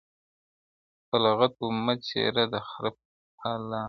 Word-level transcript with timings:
په 1.07 1.15
لغتو 1.23 1.63
مه 1.83 1.93
څیره 2.05 2.43
د 2.51 2.55
خره 2.69 2.91
پالانه؛ 3.37 3.79